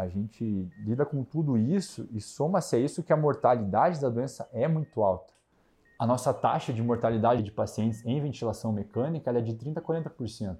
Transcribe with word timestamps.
a 0.00 0.08
gente 0.08 0.68
lida 0.78 1.04
com 1.04 1.22
tudo 1.22 1.56
isso 1.56 2.08
e 2.12 2.20
soma-se 2.20 2.76
a 2.76 2.78
isso 2.78 3.02
que 3.02 3.12
a 3.12 3.16
mortalidade 3.16 4.00
da 4.00 4.08
doença 4.08 4.48
é 4.52 4.66
muito 4.66 5.02
alta. 5.02 5.32
A 5.98 6.06
nossa 6.06 6.32
taxa 6.32 6.72
de 6.72 6.82
mortalidade 6.82 7.42
de 7.42 7.50
pacientes 7.50 8.04
em 8.06 8.20
ventilação 8.20 8.72
mecânica 8.72 9.30
é 9.30 9.40
de 9.40 9.54
30% 9.54 9.76
a 9.76 9.80
40%. 9.80 10.56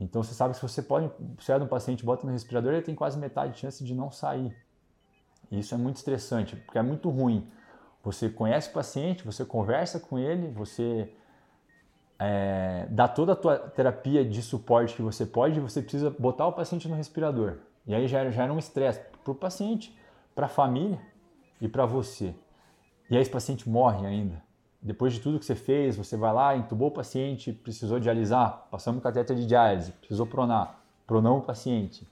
Então 0.00 0.22
você 0.22 0.32
sabe 0.32 0.54
que 0.54 0.60
se 0.60 0.62
você 0.62 0.80
pode, 0.80 1.10
se 1.40 1.50
é 1.50 1.56
um 1.56 1.66
paciente 1.66 2.04
bota 2.04 2.24
no 2.24 2.32
respirador, 2.32 2.72
ele 2.72 2.82
tem 2.82 2.94
quase 2.94 3.18
metade 3.18 3.54
de 3.54 3.58
chance 3.58 3.82
de 3.82 3.94
não 3.94 4.10
sair. 4.10 4.56
E 5.50 5.58
isso 5.58 5.74
é 5.74 5.78
muito 5.78 5.96
estressante, 5.96 6.54
porque 6.54 6.78
é 6.78 6.82
muito 6.82 7.10
ruim. 7.10 7.50
Você 8.04 8.28
conhece 8.28 8.70
o 8.70 8.72
paciente, 8.72 9.24
você 9.24 9.44
conversa 9.44 9.98
com 9.98 10.18
ele, 10.18 10.48
você 10.48 11.12
é, 12.18 12.86
dá 12.90 13.08
toda 13.08 13.32
a 13.32 13.36
tua 13.36 13.58
terapia 13.58 14.24
de 14.24 14.42
suporte 14.42 14.94
que 14.94 15.02
você 15.02 15.24
pode 15.24 15.58
e 15.58 15.60
você 15.60 15.80
precisa 15.80 16.10
botar 16.10 16.46
o 16.46 16.52
paciente 16.52 16.88
no 16.88 16.94
respirador. 16.94 17.58
E 17.88 17.94
aí 17.94 18.06
já, 18.06 18.30
já 18.30 18.44
era 18.44 18.52
um 18.52 18.58
estresse 18.58 19.00
para 19.24 19.32
o 19.32 19.34
paciente, 19.34 19.98
para 20.34 20.44
a 20.44 20.48
família 20.48 21.00
e 21.58 21.66
para 21.66 21.86
você. 21.86 22.34
E 23.10 23.16
aí 23.16 23.22
esse 23.22 23.30
paciente 23.30 23.66
morre 23.68 24.06
ainda. 24.06 24.42
Depois 24.80 25.14
de 25.14 25.20
tudo 25.20 25.38
que 25.38 25.44
você 25.46 25.54
fez, 25.54 25.96
você 25.96 26.14
vai 26.16 26.32
lá, 26.32 26.54
entubou 26.54 26.88
o 26.88 26.92
paciente, 26.92 27.50
precisou 27.50 27.98
dialisar, 27.98 28.68
passamos 28.70 29.02
cateter 29.02 29.34
de 29.34 29.46
diálise, 29.46 29.90
precisou 29.92 30.26
pronar, 30.26 30.80
pronou 31.06 31.38
o 31.38 31.42
paciente. 31.42 32.06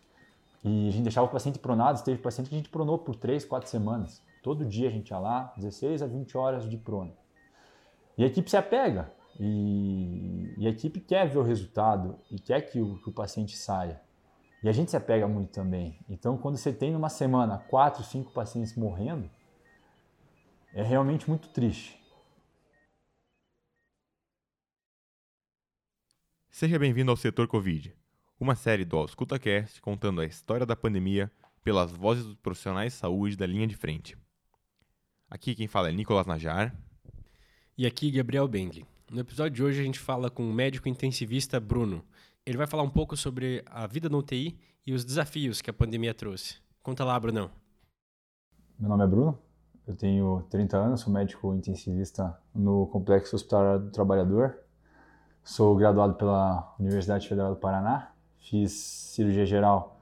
E 0.64 0.88
a 0.88 0.90
gente 0.90 1.02
deixava 1.02 1.26
o 1.26 1.30
paciente 1.30 1.58
pronado, 1.58 2.02
teve 2.02 2.20
paciente 2.20 2.48
que 2.48 2.54
a 2.54 2.58
gente 2.58 2.70
pronou 2.70 2.98
por 2.98 3.14
3, 3.14 3.44
4 3.44 3.68
semanas. 3.68 4.22
Todo 4.42 4.64
dia 4.64 4.88
a 4.88 4.90
gente 4.90 5.10
ia 5.10 5.18
lá, 5.18 5.52
16 5.58 6.02
a 6.02 6.06
20 6.06 6.36
horas 6.38 6.68
de 6.68 6.76
prono. 6.78 7.12
E 8.16 8.24
a 8.24 8.26
equipe 8.26 8.50
se 8.50 8.56
apega. 8.56 9.12
E, 9.38 10.54
e 10.56 10.66
a 10.66 10.70
equipe 10.70 11.00
quer 11.00 11.28
ver 11.28 11.38
o 11.38 11.42
resultado 11.42 12.18
e 12.30 12.38
quer 12.38 12.62
que 12.62 12.80
o, 12.80 12.96
que 12.96 13.10
o 13.10 13.12
paciente 13.12 13.56
saia. 13.56 14.00
E 14.66 14.68
a 14.68 14.72
gente 14.72 14.90
se 14.90 14.96
apega 14.96 15.28
muito 15.28 15.52
também. 15.52 15.96
Então, 16.08 16.36
quando 16.36 16.56
você 16.56 16.72
tem 16.72 16.90
numa 16.90 17.08
semana 17.08 17.56
quatro, 17.56 18.02
cinco 18.02 18.32
pacientes 18.32 18.74
morrendo, 18.74 19.30
é 20.74 20.82
realmente 20.82 21.30
muito 21.30 21.48
triste. 21.50 21.96
Seja 26.50 26.80
bem-vindo 26.80 27.12
ao 27.12 27.16
Setor 27.16 27.46
Covid, 27.46 27.94
uma 28.40 28.56
série 28.56 28.84
do 28.84 28.96
AuscultaCast 28.96 29.80
contando 29.80 30.20
a 30.20 30.26
história 30.26 30.66
da 30.66 30.74
pandemia 30.74 31.30
pelas 31.62 31.92
vozes 31.92 32.24
dos 32.24 32.34
profissionais 32.34 32.92
de 32.92 32.98
saúde 32.98 33.36
da 33.36 33.46
linha 33.46 33.68
de 33.68 33.76
frente. 33.76 34.18
Aqui 35.30 35.54
quem 35.54 35.68
fala 35.68 35.90
é 35.90 35.92
Nicolas 35.92 36.26
Najar. 36.26 36.76
E 37.78 37.86
aqui 37.86 38.10
Gabriel 38.10 38.48
Bengli. 38.48 38.84
No 39.12 39.20
episódio 39.20 39.54
de 39.54 39.62
hoje 39.62 39.80
a 39.80 39.84
gente 39.84 40.00
fala 40.00 40.28
com 40.28 40.42
o 40.50 40.52
médico 40.52 40.88
intensivista 40.88 41.60
Bruno. 41.60 42.04
Ele 42.46 42.56
vai 42.56 42.68
falar 42.68 42.84
um 42.84 42.88
pouco 42.88 43.16
sobre 43.16 43.60
a 43.66 43.88
vida 43.88 44.08
no 44.08 44.18
UTI 44.18 44.56
e 44.86 44.92
os 44.92 45.04
desafios 45.04 45.60
que 45.60 45.68
a 45.68 45.72
pandemia 45.72 46.14
trouxe. 46.14 46.58
Conta 46.80 47.04
lá, 47.04 47.18
Brunão. 47.18 47.50
Meu 48.78 48.88
nome 48.88 49.02
é 49.02 49.06
Bruno, 49.08 49.36
eu 49.84 49.96
tenho 49.96 50.46
30 50.48 50.76
anos, 50.76 51.00
sou 51.00 51.12
médico 51.12 51.52
intensivista 51.56 52.38
no 52.54 52.86
Complexo 52.86 53.34
Hospitalar 53.34 53.80
do 53.80 53.90
Trabalhador. 53.90 54.60
Sou 55.42 55.74
graduado 55.74 56.14
pela 56.14 56.72
Universidade 56.78 57.28
Federal 57.28 57.52
do 57.52 57.58
Paraná, 57.58 58.12
fiz 58.38 58.70
cirurgia 58.70 59.44
geral 59.44 60.00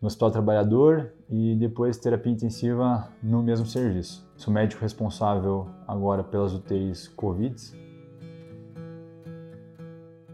no 0.00 0.06
Hospital 0.06 0.30
Trabalhador 0.30 1.12
e 1.28 1.56
depois 1.56 1.98
terapia 1.98 2.30
intensiva 2.30 3.08
no 3.20 3.42
mesmo 3.42 3.66
serviço. 3.66 4.24
Sou 4.36 4.54
médico 4.54 4.82
responsável 4.82 5.68
agora 5.88 6.22
pelas 6.22 6.52
UTIs 6.52 7.08
Covid 7.08 7.81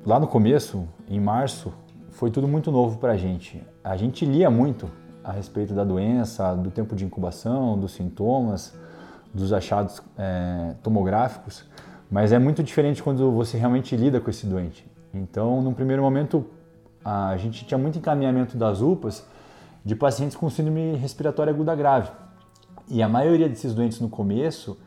Lá 0.07 0.19
no 0.19 0.27
começo, 0.27 0.89
em 1.09 1.21
março, 1.21 1.73
foi 2.11 2.31
tudo 2.31 2.49
muito 2.49 2.71
novo 2.71 2.99
para 2.99 3.13
a 3.13 3.17
gente. 3.17 3.63
A 3.83 3.97
gente 3.97 4.25
lia 4.25 4.49
muito 4.49 4.89
a 5.23 5.33
respeito 5.33 5.75
da 5.75 5.85
doença, 5.85 6.55
do 6.55 6.71
tempo 6.71 6.97
de 6.97 7.05
incubação, 7.05 7.79
dos 7.79 7.93
sintomas, 7.93 8.75
dos 9.35 9.53
achados 9.53 10.01
é, 10.17 10.75
tomográficos, 10.83 11.65
mas 12.11 12.33
é 12.33 12.39
muito 12.39 12.63
diferente 12.63 13.03
quando 13.03 13.31
você 13.33 13.59
realmente 13.59 13.95
lida 13.97 14.21
com 14.21 14.31
esse 14.31 14.47
doente. 14.47 14.91
Então, 15.13 15.61
no 15.61 15.75
primeiro 15.75 16.03
momento, 16.03 16.47
a 17.05 17.37
gente 17.37 17.67
tinha 17.67 17.77
muito 17.77 17.99
encaminhamento 17.99 18.57
das 18.57 18.81
UPAs 18.81 19.27
de 19.85 19.95
pacientes 19.95 20.37
com 20.37 20.49
síndrome 20.49 20.97
respiratória 20.97 21.53
aguda 21.53 21.75
grave. 21.75 22.11
E 22.89 23.03
a 23.03 23.09
maioria 23.09 23.49
desses 23.49 23.75
doentes 23.75 24.01
no 24.01 24.09
começo, 24.09 24.79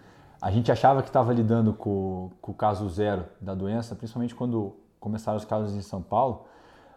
a 0.42 0.50
gente 0.50 0.72
achava 0.72 1.04
que 1.04 1.10
estava 1.10 1.32
lidando 1.34 1.74
com, 1.74 2.32
com 2.42 2.52
o 2.52 2.56
caso 2.56 2.90
zero 2.90 3.26
da 3.40 3.54
doença, 3.54 3.94
principalmente 3.94 4.34
quando 4.34 4.81
começaram 5.02 5.38
os 5.38 5.44
casos 5.44 5.76
em 5.76 5.82
São 5.82 6.02
Paulo, 6.02 6.46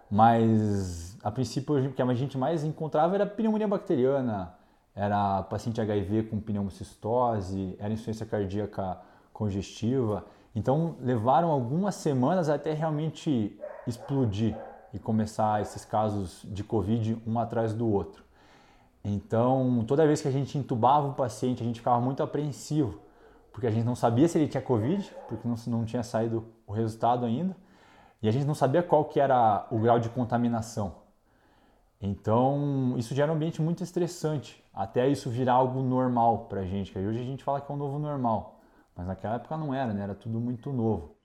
mas 0.09 1.19
a 1.25 1.31
princípio 1.31 1.89
o 1.89 1.93
que 1.93 2.03
a 2.03 2.15
gente 2.15 2.39
mais 2.39 2.63
encontrava 2.63 3.17
era 3.17 3.27
pneumonia 3.27 3.67
bacteriana, 3.67 4.55
era 4.95 5.43
paciente 5.45 5.81
HIV 5.81 6.25
com 6.25 6.39
pneumocistose, 6.39 7.75
era 7.81 7.93
insuficiência 7.93 8.27
cardíaca 8.27 8.99
congestiva. 9.33 10.25
Então 10.55 10.95
levaram 11.01 11.51
algumas 11.51 11.97
semanas 11.97 12.49
até 12.49 12.73
realmente 12.75 13.59
explodir 13.87 14.55
e 14.93 14.99
começar 14.99 15.61
esses 15.63 15.85
casos 15.85 16.43
de 16.45 16.63
Covid 16.63 17.21
um 17.27 17.39
atrás 17.41 17.73
do 17.73 17.91
outro. 17.91 18.23
Então, 19.03 19.85
toda 19.87 20.07
vez 20.07 20.23
que 20.23 20.29
a 20.29 20.31
gente 20.31 20.57
entubava 20.57 21.09
o 21.09 21.15
paciente, 21.15 21.63
a 21.63 21.67
gente 21.67 21.81
ficava 21.81 22.01
muito 22.01 22.23
apreensivo, 22.23 23.01
porque 23.53 23.67
a 23.67 23.71
gente 23.71 23.85
não 23.85 23.97
sabia 23.97 24.29
se 24.29 24.39
ele 24.39 24.49
tinha 24.49 24.63
Covid, 24.63 25.15
porque 25.29 25.47
não, 25.47 25.57
não 25.67 25.85
tinha 25.85 26.03
saído 26.03 26.47
o 26.67 26.73
resultado 26.73 27.27
ainda 27.27 27.55
e 28.25 28.29
a 28.29 28.31
gente 28.31 28.47
não 28.47 28.55
sabia 28.55 28.83
qual 28.83 29.05
que 29.05 29.21
era 29.21 29.67
o 29.71 29.79
grau 29.79 30.01
de 30.01 30.09
contaminação. 30.09 30.95
Então, 32.01 32.95
isso 32.97 33.15
gera 33.15 33.31
um 33.31 33.35
ambiente 33.35 33.61
muito 33.61 33.85
estressante, 33.85 34.65
até 34.73 35.07
isso 35.07 35.29
virar 35.29 35.53
algo 35.53 35.83
normal 35.83 36.47
para 36.47 36.63
a 36.63 36.65
gente, 36.65 36.91
que 36.91 36.99
hoje 36.99 37.21
a 37.21 37.23
gente 37.23 37.45
fala 37.45 37.61
que 37.61 37.71
é 37.71 37.75
um 37.75 37.77
novo 37.77 37.99
normal, 37.99 38.63
mas 38.97 39.07
naquela 39.07 39.35
época 39.35 39.59
não 39.59 39.75
era, 39.75 39.93
né? 39.93 40.03
era 40.03 40.15
tudo 40.15 40.41
muito 40.41 40.73
novo. 40.73 41.19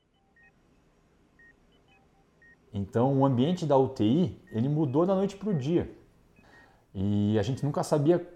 Então, 2.74 3.18
o 3.18 3.26
ambiente 3.26 3.66
da 3.66 3.78
UTI, 3.78 4.38
ele 4.52 4.68
mudou 4.68 5.06
da 5.06 5.16
noite 5.16 5.38
para 5.38 5.52
o 5.52 5.54
dia. 5.54 5.90
E 6.94 7.40
a 7.40 7.42
gente 7.44 7.64
nunca 7.64 7.82
sabia 7.82 8.28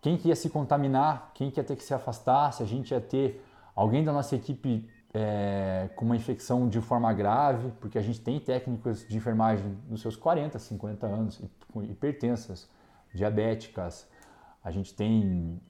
quem 0.00 0.16
que 0.16 0.28
ia 0.28 0.36
se 0.36 0.48
contaminar, 0.48 1.32
quem 1.34 1.50
que 1.50 1.60
ia 1.60 1.64
ter 1.64 1.76
que 1.76 1.84
se 1.84 1.92
afastar, 1.92 2.50
se 2.54 2.62
a 2.62 2.66
gente 2.66 2.92
ia 2.92 3.00
ter 3.00 3.44
alguém 3.74 4.02
da 4.02 4.10
nossa 4.10 4.34
equipe 4.34 4.88
é, 5.14 5.88
com 5.96 6.04
uma 6.04 6.16
infecção 6.16 6.68
de 6.68 6.80
forma 6.80 7.12
grave, 7.12 7.72
porque 7.80 7.98
a 7.98 8.02
gente 8.02 8.20
tem 8.20 8.38
técnicos 8.38 9.06
de 9.06 9.16
enfermagem 9.16 9.76
nos 9.88 10.00
seus 10.00 10.16
40, 10.16 10.58
50 10.58 11.06
anos, 11.06 11.40
hipertensas, 11.88 12.68
diabéticas, 13.14 14.06
a 14.62 14.70
gente 14.70 14.94
tem 14.94 15.60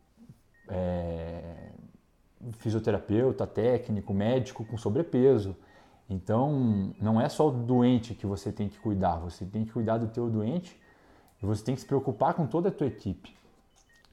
é, 0.69 1.71
fisioterapeuta, 2.53 3.47
técnico, 3.47 4.15
médico 4.15 4.65
com 4.65 4.77
sobrepeso. 4.77 5.57
Então, 6.09 6.95
não 7.01 7.21
é 7.21 7.29
só 7.29 7.49
o 7.49 7.51
doente 7.51 8.15
que 8.15 8.27
você 8.27 8.53
tem 8.53 8.69
que 8.69 8.79
cuidar, 8.79 9.17
você 9.19 9.45
tem 9.45 9.65
que 9.65 9.73
cuidar 9.73 9.99
do 9.99 10.09
teu 10.09 10.31
doente 10.31 10.81
e 11.43 11.47
você 11.47 11.65
tem 11.65 11.75
que 11.75 11.81
se 11.81 11.87
preocupar 11.87 12.35
com 12.35 12.47
toda 12.47 12.69
a 12.69 12.73
tua 12.73 12.87
equipe. 12.87 13.37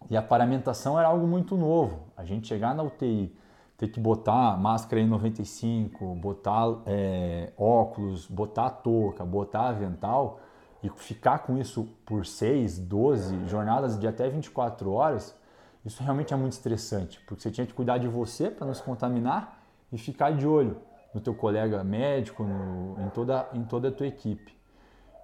E 0.09 0.17
a 0.17 0.21
paramentação 0.21 0.99
era 0.99 1.07
algo 1.07 1.25
muito 1.25 1.55
novo. 1.55 2.07
A 2.17 2.25
gente 2.25 2.47
chegar 2.47 2.75
na 2.75 2.83
UTI 2.83 3.33
ter 3.83 3.89
que 3.89 3.99
botar 3.99 4.57
máscara 4.57 5.01
N95, 5.01 6.15
botar 6.15 6.81
é, 6.85 7.51
óculos, 7.57 8.25
botar 8.27 8.69
touca, 8.69 9.25
botar 9.25 9.67
avental 9.67 10.39
e 10.81 10.89
ficar 10.89 11.39
com 11.39 11.57
isso 11.57 11.89
por 12.05 12.25
6, 12.25 12.79
12 12.79 13.45
jornadas 13.47 13.99
de 13.99 14.07
até 14.07 14.29
24 14.29 14.89
horas, 14.89 15.37
isso 15.83 16.01
realmente 16.01 16.33
é 16.33 16.37
muito 16.37 16.53
estressante, 16.53 17.19
porque 17.27 17.43
você 17.43 17.51
tinha 17.51 17.67
que 17.67 17.73
cuidar 17.73 17.97
de 17.97 18.07
você 18.07 18.49
para 18.49 18.65
não 18.65 18.73
se 18.73 18.81
contaminar 18.81 19.61
e 19.91 19.97
ficar 19.97 20.31
de 20.31 20.47
olho 20.47 20.77
no 21.13 21.19
teu 21.19 21.35
colega 21.35 21.83
médico, 21.83 22.43
no, 22.43 22.95
em, 23.05 23.09
toda, 23.09 23.49
em 23.53 23.63
toda 23.65 23.89
a 23.89 23.91
tua 23.91 24.07
equipe. 24.07 24.57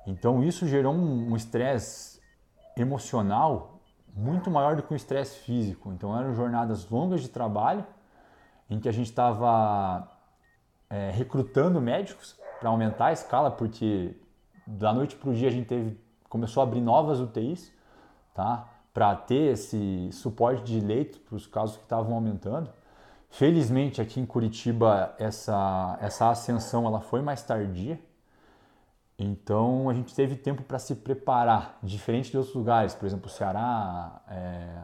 Então 0.05 0.43
isso 0.43 0.67
gerou 0.67 0.93
um 0.93 1.33
estresse 1.33 2.19
um 2.77 2.81
emocional 2.81 3.79
muito 4.13 4.51
maior 4.51 4.75
do 4.75 4.83
que 4.83 4.93
um 4.93 4.97
estresse 4.97 5.39
físico. 5.39 5.93
Então 5.93 6.17
eram 6.17 6.33
jornadas 6.33 6.89
longas 6.89 7.21
de 7.21 7.29
trabalho 7.29 7.85
em 8.69 8.79
que 8.79 8.87
a 8.87 8.91
gente 8.91 9.07
estava 9.07 10.07
é, 10.89 11.11
recrutando 11.11 11.81
médicos 11.81 12.35
para 12.59 12.69
aumentar 12.69 13.07
a 13.07 13.13
escala, 13.13 13.49
porque 13.49 14.15
da 14.67 14.93
noite 14.93 15.15
para 15.15 15.29
o 15.29 15.33
dia 15.33 15.47
a 15.47 15.51
gente 15.51 15.67
teve, 15.67 15.97
começou 16.27 16.61
a 16.61 16.63
abrir 16.65 16.81
novas 16.81 17.19
UTIs, 17.19 17.71
tá? 18.33 18.67
Para 18.93 19.15
ter 19.15 19.53
esse 19.53 20.09
suporte 20.11 20.63
de 20.63 20.79
leito 20.79 21.19
para 21.19 21.35
os 21.35 21.47
casos 21.47 21.77
que 21.77 21.83
estavam 21.83 22.13
aumentando. 22.13 22.69
Felizmente 23.29 24.01
aqui 24.01 24.19
em 24.19 24.25
Curitiba 24.25 25.13
essa, 25.17 25.97
essa 26.01 26.29
ascensão 26.29 26.85
ela 26.85 26.99
foi 26.99 27.21
mais 27.21 27.41
tardia, 27.43 27.99
então 29.17 29.89
a 29.89 29.93
gente 29.93 30.15
teve 30.15 30.35
tempo 30.35 30.63
para 30.63 30.79
se 30.79 30.95
preparar, 30.95 31.77
diferente 31.83 32.31
de 32.31 32.37
outros 32.37 32.55
lugares, 32.55 32.95
por 32.95 33.05
exemplo, 33.05 33.29
Ceará, 33.29 34.21
é, 34.29 34.77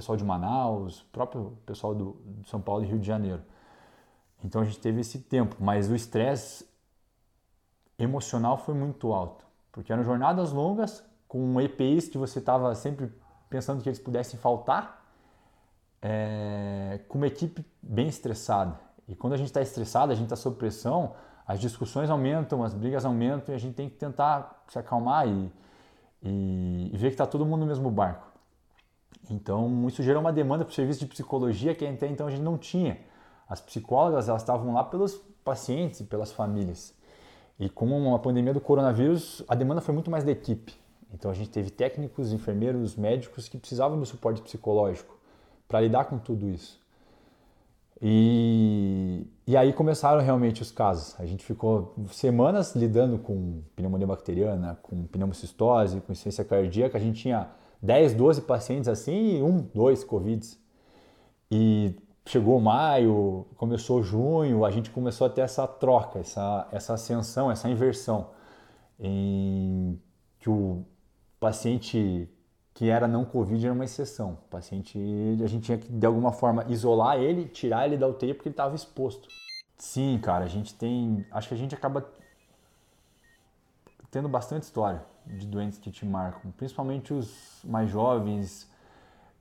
pessoal 0.00 0.16
de 0.16 0.24
Manaus, 0.24 1.02
próprio 1.12 1.58
pessoal 1.66 1.94
do, 1.94 2.16
São 2.46 2.58
Paulo 2.58 2.82
e 2.82 2.86
Rio 2.86 2.98
de 2.98 3.06
Janeiro. 3.06 3.42
Então 4.42 4.62
a 4.62 4.64
gente 4.64 4.80
teve 4.80 5.02
esse 5.02 5.18
tempo, 5.18 5.56
mas 5.60 5.90
o 5.90 5.94
estresse 5.94 6.66
emocional 7.98 8.56
foi 8.56 8.74
muito 8.74 9.12
alto, 9.12 9.44
porque 9.70 9.92
eram 9.92 10.02
jornadas 10.02 10.52
longas 10.52 11.04
com 11.28 11.60
EPIs 11.60 12.08
que 12.08 12.16
você 12.16 12.38
estava 12.38 12.74
sempre 12.74 13.12
pensando 13.50 13.82
que 13.82 13.90
eles 13.90 13.98
pudessem 13.98 14.40
faltar, 14.40 15.04
é, 16.00 17.00
com 17.06 17.18
uma 17.18 17.26
equipe 17.26 17.62
bem 17.82 18.08
estressada. 18.08 18.80
E 19.06 19.14
quando 19.14 19.34
a 19.34 19.36
gente 19.36 19.48
está 19.48 19.60
estressado, 19.60 20.12
a 20.12 20.14
gente 20.14 20.24
está 20.24 20.36
sob 20.36 20.56
pressão, 20.56 21.14
as 21.46 21.60
discussões 21.60 22.08
aumentam, 22.08 22.64
as 22.64 22.72
brigas 22.72 23.04
aumentam 23.04 23.52
e 23.52 23.56
a 23.56 23.60
gente 23.60 23.74
tem 23.74 23.90
que 23.90 23.96
tentar 23.96 24.64
se 24.66 24.78
acalmar 24.78 25.28
e, 25.28 25.52
e, 26.22 26.90
e 26.90 26.96
ver 26.96 27.08
que 27.08 27.14
está 27.14 27.26
todo 27.26 27.44
mundo 27.44 27.60
no 27.60 27.66
mesmo 27.66 27.90
barco. 27.90 28.29
Então, 29.30 29.86
isso 29.86 30.02
gerou 30.02 30.20
uma 30.20 30.32
demanda 30.32 30.64
para 30.64 30.72
o 30.72 30.74
serviço 30.74 31.00
de 31.00 31.06
psicologia 31.06 31.74
que 31.74 31.86
até 31.86 32.08
então 32.08 32.26
a 32.26 32.30
gente 32.30 32.42
não 32.42 32.58
tinha. 32.58 32.98
As 33.48 33.60
psicólogas 33.60 34.28
elas 34.28 34.42
estavam 34.42 34.74
lá 34.74 34.84
pelos 34.84 35.14
pacientes 35.44 36.00
e 36.00 36.04
pelas 36.04 36.32
famílias. 36.32 36.94
E 37.58 37.68
com 37.68 38.14
a 38.14 38.18
pandemia 38.18 38.52
do 38.52 38.60
coronavírus, 38.60 39.42
a 39.46 39.54
demanda 39.54 39.80
foi 39.80 39.94
muito 39.94 40.10
mais 40.10 40.24
da 40.24 40.32
equipe. 40.32 40.74
Então 41.12 41.30
a 41.30 41.34
gente 41.34 41.50
teve 41.50 41.70
técnicos, 41.70 42.32
enfermeiros, 42.32 42.96
médicos 42.96 43.48
que 43.48 43.58
precisavam 43.58 43.98
do 43.98 44.06
suporte 44.06 44.40
psicológico 44.40 45.18
para 45.68 45.80
lidar 45.80 46.04
com 46.04 46.18
tudo 46.18 46.48
isso. 46.48 46.80
E, 48.02 49.26
e 49.46 49.56
aí 49.56 49.72
começaram 49.72 50.22
realmente 50.22 50.62
os 50.62 50.70
casos. 50.70 51.14
A 51.20 51.26
gente 51.26 51.44
ficou 51.44 51.94
semanas 52.10 52.74
lidando 52.74 53.18
com 53.18 53.62
pneumonia 53.76 54.06
bacteriana, 54.06 54.78
com 54.82 55.04
pneumocistose, 55.06 56.00
com 56.00 56.12
insuficiência 56.12 56.44
cardíaca. 56.44 56.96
A 56.96 57.00
gente 57.00 57.20
tinha 57.20 57.48
10, 57.82 58.14
12 58.14 58.42
pacientes 58.42 58.88
assim 58.88 59.38
e 59.38 59.42
um, 59.42 59.62
dois 59.74 60.04
Covids. 60.04 60.58
E 61.50 61.94
chegou 62.26 62.60
maio, 62.60 63.46
começou 63.56 64.02
junho, 64.02 64.64
a 64.64 64.70
gente 64.70 64.90
começou 64.90 65.26
a 65.26 65.30
ter 65.30 65.40
essa 65.40 65.66
troca, 65.66 66.20
essa, 66.20 66.68
essa 66.70 66.94
ascensão, 66.94 67.50
essa 67.50 67.68
inversão, 67.68 68.30
em 68.98 70.00
que 70.38 70.48
o 70.48 70.84
paciente 71.40 72.28
que 72.74 72.88
era 72.88 73.08
não 73.08 73.24
Covid 73.24 73.64
era 73.64 73.74
uma 73.74 73.84
exceção. 73.84 74.38
O 74.46 74.48
paciente, 74.48 74.98
a 75.42 75.46
gente 75.46 75.64
tinha 75.64 75.78
que 75.78 75.90
de 75.90 76.06
alguma 76.06 76.32
forma 76.32 76.64
isolar 76.68 77.18
ele, 77.18 77.46
tirar 77.46 77.86
ele 77.86 77.96
da 77.96 78.06
UTI 78.06 78.34
porque 78.34 78.48
ele 78.48 78.54
estava 78.54 78.74
exposto. 78.74 79.28
Sim, 79.76 80.18
cara, 80.22 80.44
a 80.44 80.48
gente 80.48 80.74
tem, 80.74 81.26
acho 81.30 81.48
que 81.48 81.54
a 81.54 81.56
gente 81.56 81.74
acaba 81.74 82.06
tendo 84.10 84.28
bastante 84.28 84.64
história 84.64 85.04
de 85.26 85.46
doentes 85.46 85.78
que 85.78 85.90
te 85.90 86.04
marcam, 86.04 86.50
principalmente 86.52 87.14
os 87.14 87.62
mais 87.64 87.90
jovens, 87.90 88.68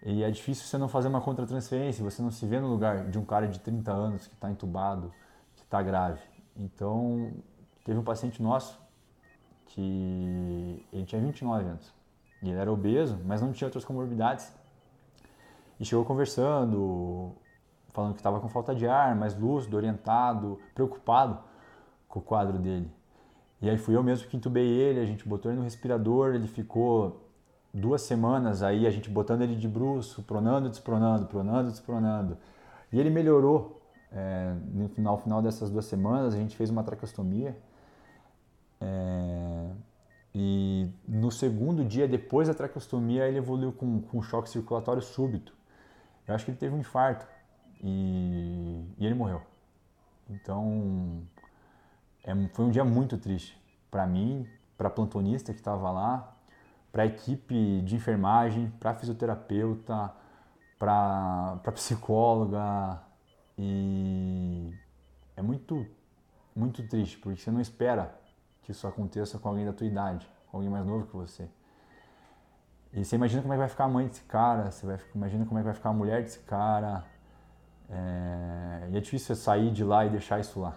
e 0.03 0.23
é 0.23 0.31
difícil 0.31 0.65
você 0.65 0.77
não 0.77 0.87
fazer 0.87 1.07
uma 1.07 1.19
contratransferência, 1.19 2.03
você 2.03 2.21
não 2.21 2.31
se 2.31 2.45
vê 2.45 2.59
no 2.59 2.67
lugar 2.67 3.09
de 3.09 3.17
um 3.17 3.25
cara 3.25 3.47
de 3.47 3.59
30 3.59 3.91
anos 3.91 4.27
que 4.27 4.33
está 4.33 4.49
entubado, 4.49 5.11
que 5.55 5.63
está 5.63 5.81
grave. 5.81 6.21
Então, 6.55 7.33
teve 7.83 7.99
um 7.99 8.03
paciente 8.03 8.41
nosso 8.41 8.79
que 9.65 10.85
ele 10.91 11.05
tinha 11.05 11.21
29 11.21 11.65
anos. 11.65 11.93
E 12.41 12.49
ele 12.49 12.57
era 12.57 12.71
obeso, 12.71 13.19
mas 13.25 13.41
não 13.41 13.51
tinha 13.51 13.67
outras 13.67 13.83
comorbidades. 13.83 14.53
E 15.79 15.85
chegou 15.85 16.05
conversando, 16.05 17.35
falando 17.89 18.13
que 18.13 18.19
estava 18.19 18.39
com 18.39 18.47
falta 18.47 18.73
de 18.73 18.87
ar, 18.87 19.15
mais 19.15 19.37
lúcido, 19.37 19.75
orientado, 19.75 20.59
preocupado 20.73 21.39
com 22.07 22.19
o 22.19 22.21
quadro 22.21 22.57
dele. 22.57 22.89
E 23.61 23.69
aí 23.69 23.77
fui 23.77 23.95
eu 23.95 24.03
mesmo 24.03 24.27
que 24.27 24.37
entubei 24.37 24.67
ele, 24.67 24.99
a 24.99 25.05
gente 25.05 25.27
botou 25.27 25.51
ele 25.51 25.59
no 25.59 25.63
respirador, 25.63 26.33
ele 26.33 26.47
ficou 26.47 27.29
duas 27.73 28.01
semanas 28.01 28.63
aí 28.63 28.87
a 28.87 28.89
gente 28.89 29.09
botando 29.09 29.41
ele 29.41 29.55
de 29.55 29.67
bruxo, 29.67 30.23
pronando, 30.23 30.69
despronando, 30.69 31.25
pronando, 31.27 31.69
despronando. 31.69 32.37
E 32.91 32.99
ele 32.99 33.09
melhorou. 33.09 33.77
É, 34.11 34.55
no 34.73 34.89
final, 34.89 35.19
final 35.19 35.39
dessas 35.39 35.69
duas 35.69 35.85
semanas 35.85 36.33
a 36.33 36.37
gente 36.37 36.55
fez 36.55 36.69
uma 36.69 36.83
traqueostomia. 36.83 37.55
É, 38.81 39.69
e 40.33 40.89
no 41.07 41.31
segundo 41.31 41.83
dia 41.83 42.07
depois 42.07 42.47
da 42.47 42.53
traqueostomia 42.53 43.27
ele 43.27 43.37
evoluiu 43.37 43.73
com, 43.73 44.01
com 44.01 44.21
choque 44.21 44.49
circulatório 44.49 45.01
súbito. 45.01 45.53
Eu 46.27 46.33
acho 46.33 46.45
que 46.45 46.51
ele 46.51 46.57
teve 46.57 46.75
um 46.75 46.79
infarto 46.79 47.27
e, 47.83 48.83
e 48.97 49.05
ele 49.05 49.15
morreu. 49.15 49.41
Então 50.29 51.23
é, 52.29 52.49
foi 52.53 52.65
um 52.65 52.69
dia 52.69 52.85
muito 52.85 53.17
triste 53.17 53.59
para 53.89 54.05
mim, 54.05 54.47
para 54.77 54.87
a 54.87 54.91
plantonista 54.91 55.51
que 55.51 55.59
estava 55.59 55.89
lá, 55.89 56.35
para 56.91 57.03
a 57.03 57.05
equipe 57.05 57.81
de 57.81 57.95
enfermagem, 57.95 58.71
para 58.79 58.93
fisioterapeuta, 58.93 60.13
para 60.77 61.71
psicóloga 61.73 63.01
e 63.57 64.71
é 65.35 65.41
muito 65.41 65.85
muito 66.55 66.87
triste 66.87 67.17
porque 67.17 67.41
você 67.41 67.51
não 67.51 67.61
espera 67.61 68.15
que 68.61 68.71
isso 68.71 68.85
aconteça 68.85 69.39
com 69.39 69.49
alguém 69.49 69.65
da 69.65 69.73
tua 69.73 69.87
idade, 69.87 70.29
com 70.51 70.57
alguém 70.57 70.69
mais 70.69 70.85
novo 70.85 71.07
que 71.07 71.15
você. 71.15 71.49
E 72.93 73.03
você 73.03 73.15
imagina 73.15 73.41
como 73.41 73.53
é 73.53 73.55
que 73.55 73.59
vai 73.59 73.69
ficar 73.69 73.85
a 73.85 73.89
mãe 73.89 74.07
desse 74.07 74.23
cara, 74.23 74.69
você 74.69 74.85
vai, 74.85 74.99
imagina 75.15 75.45
como 75.45 75.57
é 75.57 75.61
que 75.61 75.65
vai 75.65 75.73
ficar 75.73 75.89
a 75.89 75.93
mulher 75.93 76.21
desse 76.21 76.39
cara. 76.39 77.03
É, 77.89 78.89
e 78.91 78.97
é 78.97 78.99
difícil 78.99 79.35
você 79.35 79.41
sair 79.41 79.71
de 79.71 79.83
lá 79.83 80.05
e 80.05 80.09
deixar 80.09 80.39
isso 80.39 80.59
lá. 80.59 80.75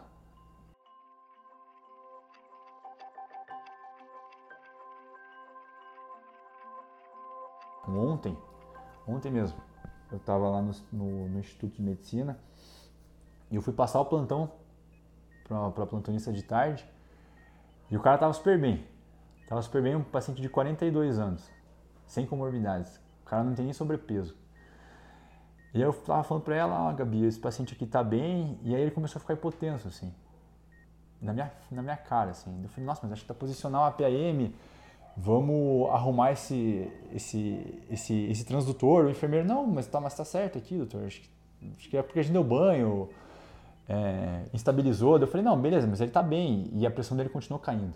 Ontem, 7.98 8.36
ontem 9.06 9.30
mesmo, 9.30 9.58
eu 10.10 10.18
estava 10.18 10.48
lá 10.48 10.60
no, 10.60 10.72
no, 10.92 11.28
no, 11.28 11.38
Instituto 11.38 11.74
de 11.74 11.82
Medicina 11.82 12.38
e 13.50 13.56
eu 13.56 13.62
fui 13.62 13.72
passar 13.72 14.00
o 14.00 14.04
plantão 14.04 14.50
para 15.44 15.86
plantonista 15.86 16.32
de 16.32 16.42
tarde 16.42 16.86
e 17.90 17.96
o 17.96 18.00
cara 18.00 18.16
estava 18.16 18.32
super 18.32 18.58
bem. 18.58 18.86
Tava 19.46 19.60
super 19.60 19.82
bem, 19.82 19.94
um 19.94 20.02
paciente 20.02 20.40
de 20.40 20.48
42 20.48 21.18
anos, 21.18 21.50
sem 22.06 22.24
comorbidades. 22.26 22.96
O 23.22 23.26
cara 23.26 23.44
não 23.44 23.54
tem 23.54 23.64
nem 23.66 23.74
sobrepeso. 23.74 24.34
E 25.74 25.80
eu 25.80 25.92
tava 25.92 26.22
falando 26.22 26.44
para 26.44 26.54
ela, 26.54 26.88
ah, 26.88 26.92
Gabi, 26.92 27.24
esse 27.24 27.38
paciente 27.38 27.74
aqui 27.74 27.86
tá 27.86 28.02
bem, 28.02 28.58
e 28.62 28.74
aí 28.74 28.80
ele 28.80 28.90
começou 28.90 29.18
a 29.18 29.20
ficar 29.20 29.34
hipotenso, 29.34 29.88
assim, 29.88 30.14
na 31.20 31.32
minha, 31.32 31.52
na 31.70 31.82
minha 31.82 31.96
cara, 31.96 32.30
assim. 32.30 32.62
Eu 32.62 32.68
falei, 32.68 32.86
nossa, 32.86 33.00
mas 33.02 33.12
acho 33.12 33.22
que 33.22 33.28
tá 33.28 33.34
posicional 33.34 33.84
a 33.84 33.90
PAM, 33.90 34.52
vamos 35.16 35.90
arrumar 35.90 36.32
esse, 36.32 36.90
esse, 37.12 37.82
esse, 37.90 38.14
esse 38.24 38.44
transdutor. 38.44 39.06
O 39.06 39.10
enfermeiro, 39.10 39.46
não, 39.46 39.66
mas 39.66 39.86
tá, 39.86 40.00
mas 40.00 40.14
tá 40.14 40.24
certo 40.24 40.58
aqui, 40.58 40.76
doutor. 40.76 41.04
Acho 41.04 41.20
que, 41.20 41.28
acho 41.76 41.90
que 41.90 41.96
é 41.96 42.02
porque 42.02 42.18
a 42.18 42.22
gente 42.22 42.32
deu 42.32 42.44
banho, 42.44 43.08
é, 43.88 44.44
instabilizou. 44.52 45.18
Eu 45.18 45.26
falei, 45.26 45.44
não, 45.44 45.60
beleza, 45.60 45.86
mas 45.86 46.00
ele 46.00 46.10
tá 46.10 46.22
bem. 46.22 46.70
E 46.72 46.86
a 46.86 46.90
pressão 46.90 47.16
dele 47.16 47.28
continuou 47.28 47.60
caindo. 47.60 47.94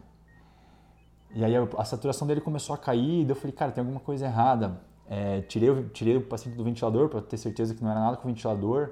E 1.35 1.45
aí 1.45 1.57
a, 1.57 1.67
a 1.79 1.85
saturação 1.85 2.27
dele 2.27 2.41
começou 2.41 2.75
a 2.75 2.79
cair. 2.79 3.25
E 3.25 3.29
eu 3.29 3.37
falei, 3.37 3.53
cara, 3.53 3.73
tem 3.73 3.83
alguma 3.83 4.01
coisa 4.01 4.27
errada. 4.27 4.81
É, 5.09 5.41
tirei, 5.43 5.85
tirei 5.91 6.17
o 6.17 6.21
paciente 6.21 6.57
do 6.57 6.65
ventilador 6.65 7.09
para 7.09 7.23
ter 7.23 7.37
certeza 7.37 7.75
que 7.75 7.83
não 7.83 7.91
era 7.91 8.01
nada 8.01 8.17
com 8.17 8.29
o 8.29 8.33
ventilador. 8.33 8.91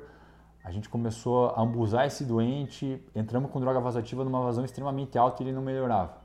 A 0.62 0.70
gente 0.70 0.88
começou 0.88 1.50
a 1.50 1.60
ambusar 1.60 2.06
esse 2.06 2.24
doente, 2.24 2.98
entramos 3.14 3.50
com 3.50 3.60
droga 3.60 3.80
vasoativa 3.80 4.24
numa 4.24 4.40
vazão 4.40 4.64
extremamente 4.64 5.18
alta 5.18 5.42
e 5.42 5.46
ele 5.46 5.52
não 5.54 5.60
melhorava 5.60 6.23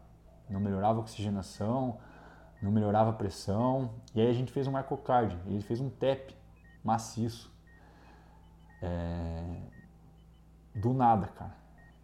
não 0.50 0.60
melhorava 0.60 1.00
a 1.00 1.02
oxigenação, 1.02 1.98
não 2.62 2.72
melhorava 2.72 3.12
a 3.12 3.14
pressão. 3.14 3.92
E 4.14 4.22
aí 4.22 4.30
a 4.30 4.34
gente 4.34 4.52
fez 4.52 4.68
um 4.68 4.72
marcocard, 4.72 5.38
ele 5.46 5.62
fez 5.62 5.80
um 5.80 5.90
TEP 5.90 6.36
maciço. 6.84 7.52
É... 8.82 9.62
Do 10.76 10.94
nada, 10.94 11.28
cara. 11.28 11.56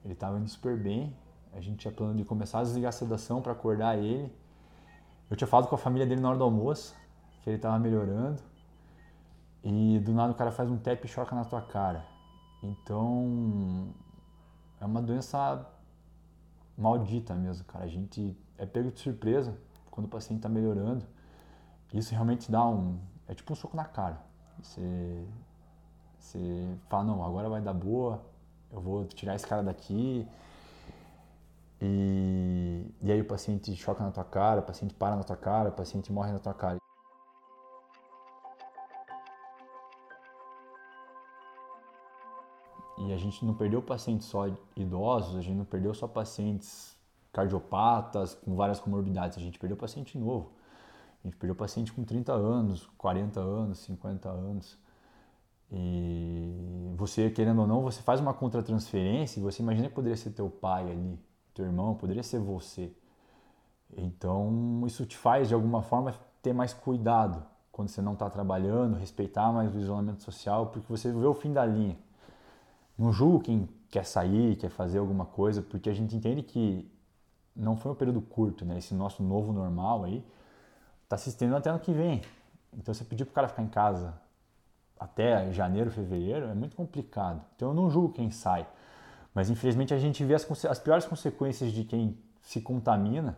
Ele 0.03 0.13
estava 0.13 0.37
indo 0.37 0.49
super 0.49 0.77
bem, 0.77 1.15
a 1.53 1.61
gente 1.61 1.77
tinha 1.77 1.91
plano 1.91 2.15
de 2.15 2.23
começar 2.23 2.59
a 2.59 2.63
desligar 2.63 2.89
a 2.89 2.91
sedação 2.91 3.41
para 3.41 3.51
acordar 3.51 3.97
ele. 3.97 4.31
Eu 5.29 5.35
tinha 5.35 5.47
falado 5.47 5.67
com 5.67 5.75
a 5.75 5.77
família 5.77 6.05
dele 6.05 6.21
na 6.21 6.29
hora 6.29 6.37
do 6.37 6.43
almoço, 6.43 6.95
que 7.41 7.49
ele 7.49 7.57
estava 7.57 7.79
melhorando. 7.79 8.41
E 9.63 9.99
do 9.99 10.13
nada 10.13 10.31
o 10.31 10.35
cara 10.35 10.51
faz 10.51 10.69
um 10.69 10.77
TEP 10.77 11.05
e 11.05 11.07
choca 11.07 11.35
na 11.35 11.43
tua 11.43 11.61
cara. 11.61 12.05
Então, 12.61 13.93
é 14.79 14.85
uma 14.85 15.01
doença 15.01 15.67
maldita 16.77 17.33
mesmo, 17.33 17.65
cara. 17.65 17.85
A 17.85 17.87
gente 17.87 18.37
é 18.57 18.65
pego 18.65 18.91
de 18.91 18.99
surpresa 18.99 19.57
quando 19.91 20.07
o 20.07 20.09
paciente 20.09 20.39
está 20.39 20.49
melhorando. 20.49 21.05
Isso 21.93 22.11
realmente 22.11 22.51
dá 22.51 22.65
um. 22.67 22.99
É 23.27 23.33
tipo 23.33 23.53
um 23.53 23.55
soco 23.55 23.75
na 23.75 23.85
cara. 23.85 24.21
Você, 24.61 25.25
você 26.17 26.77
fala, 26.89 27.03
não, 27.05 27.23
agora 27.23 27.49
vai 27.49 27.61
dar 27.61 27.73
boa, 27.73 28.21
eu 28.71 28.81
vou 28.81 29.05
tirar 29.05 29.35
esse 29.35 29.47
cara 29.47 29.63
daqui. 29.63 30.27
E, 31.81 32.85
e 33.01 33.11
aí 33.11 33.21
o 33.21 33.25
paciente 33.25 33.75
choca 33.75 34.03
na 34.03 34.11
tua 34.11 34.23
cara, 34.23 34.61
o 34.61 34.63
paciente 34.63 34.93
para 34.93 35.15
na 35.15 35.23
tua 35.23 35.37
cara, 35.37 35.69
o 35.69 35.73
paciente 35.73 36.11
morre 36.11 36.31
na 36.31 36.39
tua 36.39 36.53
cara. 36.53 36.77
E 43.05 43.13
a 43.13 43.17
gente 43.17 43.45
não 43.45 43.53
perdeu 43.53 43.81
pacientes 43.81 44.27
só 44.27 44.47
idosos, 44.75 45.35
a 45.35 45.41
gente 45.41 45.57
não 45.57 45.65
perdeu 45.65 45.93
só 45.93 46.07
pacientes 46.07 46.95
cardiopatas 47.31 48.33
com 48.33 48.55
várias 48.55 48.79
comorbidades, 48.79 49.37
a 49.37 49.41
gente 49.41 49.59
perdeu 49.59 49.77
paciente 49.77 50.17
novo. 50.17 50.51
A 51.23 51.27
gente 51.27 51.37
perdeu 51.37 51.55
paciente 51.55 51.91
com 51.91 52.03
30 52.03 52.33
anos, 52.33 52.89
40 52.97 53.39
anos, 53.39 53.79
50 53.79 54.29
anos. 54.29 54.77
E 55.71 56.93
você, 56.95 57.29
querendo 57.29 57.61
ou 57.61 57.67
não, 57.67 57.81
você 57.81 58.01
faz 58.01 58.21
uma 58.21 58.33
contratransferência 58.33 59.39
e 59.39 59.43
você 59.43 59.61
imagina 59.61 59.89
que 59.89 59.95
poderia 59.95 60.15
ser 60.15 60.31
teu 60.31 60.49
pai 60.49 60.89
ali, 60.89 61.19
teu 61.53 61.65
irmão, 61.65 61.95
poderia 61.95 62.23
ser 62.23 62.39
você. 62.39 62.91
Então, 63.97 64.83
isso 64.85 65.05
te 65.05 65.17
faz, 65.17 65.47
de 65.47 65.53
alguma 65.53 65.81
forma, 65.81 66.13
ter 66.41 66.53
mais 66.53 66.73
cuidado 66.73 67.43
quando 67.71 67.89
você 67.89 68.01
não 68.01 68.13
está 68.13 68.29
trabalhando, 68.29 68.95
respeitar 68.95 69.51
mais 69.51 69.73
o 69.75 69.79
isolamento 69.79 70.21
social, 70.21 70.67
porque 70.67 70.87
você 70.87 71.11
vê 71.11 71.25
o 71.25 71.33
fim 71.33 71.51
da 71.51 71.65
linha. 71.65 71.97
Não 72.97 73.11
julgo 73.11 73.41
quem 73.41 73.67
quer 73.89 74.05
sair, 74.05 74.55
quer 74.55 74.69
fazer 74.69 74.99
alguma 74.99 75.25
coisa, 75.25 75.61
porque 75.61 75.89
a 75.89 75.93
gente 75.93 76.15
entende 76.15 76.41
que 76.43 76.89
não 77.55 77.75
foi 77.77 77.91
um 77.91 77.95
período 77.95 78.21
curto, 78.21 78.65
né? 78.65 78.77
Esse 78.77 78.93
nosso 78.93 79.23
novo 79.23 79.53
normal 79.53 80.03
aí 80.03 80.25
está 81.03 81.17
se 81.17 81.29
estendendo 81.29 81.57
até 81.57 81.69
ano 81.69 81.79
que 81.79 81.93
vem. 81.93 82.21
Então, 82.73 82.93
você 82.93 83.03
pedir 83.03 83.25
para 83.25 83.31
o 83.31 83.35
cara 83.35 83.47
ficar 83.47 83.63
em 83.63 83.67
casa 83.67 84.13
até 84.99 85.51
janeiro, 85.51 85.91
fevereiro, 85.91 86.47
é 86.47 86.53
muito 86.53 86.75
complicado. 86.75 87.41
Então, 87.55 87.69
eu 87.69 87.73
não 87.73 87.89
julgo 87.89 88.13
quem 88.13 88.31
sai. 88.31 88.67
Mas, 89.33 89.49
infelizmente, 89.49 89.93
a 89.93 89.97
gente 89.97 90.23
vê 90.23 90.33
as, 90.33 90.65
as 90.65 90.79
piores 90.79 91.05
consequências 91.05 91.71
de 91.71 91.83
quem 91.83 92.17
se 92.41 92.61
contamina 92.61 93.37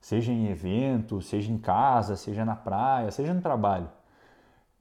seja 0.00 0.30
em 0.30 0.48
evento, 0.48 1.22
seja 1.22 1.50
em 1.50 1.56
casa, 1.56 2.14
seja 2.14 2.44
na 2.44 2.54
praia, 2.54 3.10
seja 3.10 3.32
no 3.32 3.40
trabalho. 3.40 3.88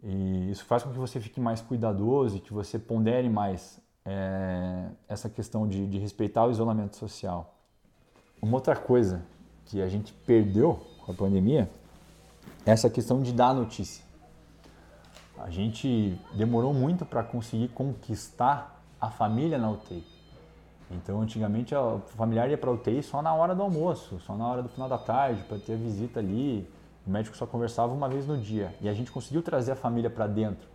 E 0.01 0.51
isso 0.51 0.65
faz 0.65 0.83
com 0.83 0.91
que 0.91 0.97
você 0.97 1.19
fique 1.21 1.39
mais 1.39 1.61
cuidadoso 1.61 2.35
e 2.35 2.39
que 2.41 2.51
você 2.51 2.77
pondere 2.77 3.29
mais 3.29 3.81
é, 4.05 4.89
essa 5.07 5.29
questão 5.29 5.67
de, 5.67 5.87
de 5.87 5.97
respeitar 5.97 6.45
o 6.45 6.51
isolamento 6.51 6.95
social. 6.95 7.53
Uma 8.41 8.55
outra 8.55 8.75
coisa 8.75 9.23
que 9.65 9.81
a 9.81 9.87
gente 9.87 10.13
perdeu 10.25 10.81
com 11.05 11.11
a 11.11 11.15
pandemia 11.15 11.69
é 12.65 12.71
essa 12.71 12.89
questão 12.89 13.21
de 13.21 13.31
dar 13.31 13.53
notícia. 13.53 14.03
A 15.37 15.49
gente 15.49 16.17
demorou 16.33 16.73
muito 16.73 17.05
para 17.05 17.23
conseguir 17.23 17.69
conquistar 17.69 18.81
a 18.99 19.09
família 19.09 19.57
na 19.57 19.69
UTI. 19.71 20.05
Então, 20.91 21.21
antigamente, 21.21 21.73
o 21.73 21.99
familiar 22.15 22.49
ia 22.49 22.57
para 22.57 22.69
a 22.69 22.73
UTI 22.73 23.01
só 23.01 23.21
na 23.21 23.33
hora 23.33 23.55
do 23.55 23.61
almoço, 23.61 24.19
só 24.19 24.35
na 24.35 24.47
hora 24.47 24.61
do 24.61 24.69
final 24.69 24.87
da 24.87 24.97
tarde, 24.97 25.43
para 25.43 25.57
ter 25.57 25.75
visita 25.75 26.19
ali. 26.19 26.67
O 27.05 27.09
médico 27.09 27.35
só 27.35 27.45
conversava 27.45 27.91
uma 27.93 28.07
vez 28.07 28.27
no 28.27 28.37
dia. 28.37 28.73
E 28.79 28.87
a 28.87 28.93
gente 28.93 29.11
conseguiu 29.11 29.41
trazer 29.41 29.71
a 29.71 29.75
família 29.75 30.09
para 30.09 30.27
dentro. 30.27 30.67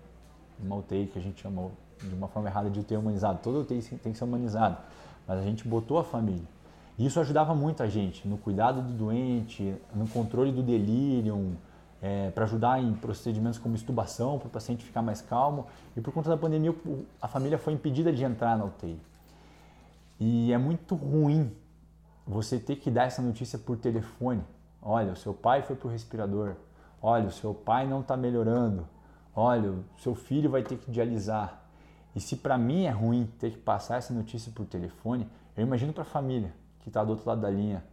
Uma 0.59 0.77
UTI 0.77 1.07
que 1.07 1.19
a 1.19 1.23
gente 1.23 1.41
chamou 1.41 1.73
de 2.03 2.15
uma 2.15 2.29
forma 2.29 2.49
errada 2.49 2.71
de 2.71 2.81
UTI 2.81 2.97
humanizado. 2.97 3.41
Toda 3.43 3.59
UTI 3.61 3.83
tem 3.99 4.13
que 4.13 4.19
ser 4.19 4.25
humanizada. 4.25 4.79
Mas 5.27 5.39
a 5.39 5.43
gente 5.43 5.67
botou 5.67 5.99
a 5.99 6.05
família. 6.05 6.47
E 6.99 7.07
isso 7.07 7.21
ajudava 7.21 7.55
muito 7.55 7.83
a 7.83 7.89
gente 7.89 8.27
no 8.27 8.37
cuidado 8.37 8.83
do 8.83 8.93
doente, 8.93 9.75
no 9.95 10.09
controle 10.09 10.51
do 10.51 10.63
delírio, 10.63 11.57
é, 12.03 12.31
para 12.31 12.45
ajudar 12.45 12.83
em 12.83 12.93
procedimentos 12.95 13.59
como 13.59 13.75
estubação, 13.75 14.39
para 14.39 14.49
o 14.49 14.51
paciente 14.51 14.85
ficar 14.85 15.03
mais 15.03 15.21
calmo. 15.21 15.67
E 15.97 16.01
por 16.01 16.13
conta 16.13 16.29
da 16.29 16.37
pandemia, 16.37 16.75
a 17.21 17.29
família 17.29 17.59
foi 17.59 17.73
impedida 17.73 18.13
de 18.13 18.25
entrar 18.25 18.57
na 18.57 18.65
UTI. 18.65 18.99
E 20.19 20.53
é 20.53 20.59
muito 20.59 20.95
ruim 20.95 21.53
você 22.27 22.59
ter 22.59 22.77
que 22.77 22.91
dar 22.91 23.05
essa 23.05 23.23
notícia 23.23 23.59
por 23.59 23.77
telefone. 23.77 24.43
Olha, 24.83 25.13
o 25.13 25.17
seu 25.17 25.33
pai 25.33 25.63
foi 25.63 25.77
para 25.77 25.89
o 25.89 25.91
respirador. 25.91 26.57
Olha, 27.01 27.29
o 27.29 27.33
seu 27.33 27.55
pai 27.55 27.87
não 27.87 28.01
está 28.01 28.17
melhorando. 28.17 28.87
Olha, 29.35 29.71
o 29.71 29.85
seu 29.99 30.15
filho 30.15 30.51
vai 30.51 30.63
ter 30.63 30.79
que 30.79 30.91
dialisar. 30.91 31.68
E 32.19 32.21
se 32.21 32.35
para 32.35 32.59
mim 32.59 32.83
é 32.83 32.91
ruim 32.91 33.29
ter 33.39 33.53
que 33.53 33.59
passar 33.59 33.99
essa 33.99 34.13
notícia 34.13 34.51
por 34.51 34.67
telefone, 34.67 35.29
eu 35.57 35.63
imagino 35.63 35.93
para 35.93 36.03
a 36.03 36.05
família 36.05 36.53
que 36.81 36.89
está 36.89 37.05
do 37.05 37.11
outro 37.11 37.29
lado 37.29 37.41
da 37.41 37.49
linha 37.49 37.85